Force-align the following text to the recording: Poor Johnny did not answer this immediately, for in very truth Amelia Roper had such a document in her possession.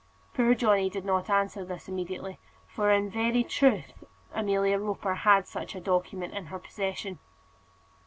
Poor 0.33 0.55
Johnny 0.55 0.89
did 0.89 1.05
not 1.05 1.29
answer 1.29 1.63
this 1.63 1.87
immediately, 1.87 2.39
for 2.65 2.89
in 2.89 3.07
very 3.11 3.43
truth 3.43 4.03
Amelia 4.33 4.79
Roper 4.79 5.13
had 5.13 5.45
such 5.47 5.75
a 5.75 5.79
document 5.79 6.33
in 6.33 6.47
her 6.47 6.57
possession. 6.57 7.19